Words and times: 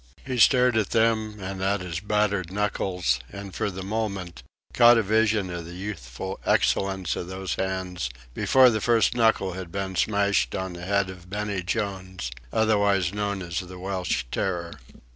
He 0.25 0.39
stared 0.39 0.75
at 0.77 0.89
them 0.89 1.39
and 1.39 1.61
at 1.61 1.81
his 1.81 1.99
battered 1.99 2.51
knuckles, 2.51 3.19
and, 3.31 3.53
for 3.53 3.69
the 3.69 3.83
moment, 3.83 4.41
caught 4.73 4.97
a 4.97 5.03
vision 5.03 5.51
of 5.51 5.65
the 5.65 5.75
youthful 5.75 6.39
excellence 6.43 7.15
of 7.15 7.27
those 7.27 7.53
hands 7.53 8.09
before 8.33 8.71
the 8.71 8.81
first 8.81 9.13
knuckle 9.13 9.53
had 9.53 9.71
been 9.71 9.95
smashed 9.95 10.55
on 10.55 10.73
the 10.73 10.85
head 10.85 11.11
of 11.11 11.29
Benny 11.29 11.61
Jones, 11.61 12.31
otherwise 12.51 13.13
known 13.13 13.43
as 13.43 13.59
the 13.59 13.77
Welsh 13.77 14.23
Terror. 14.31 14.73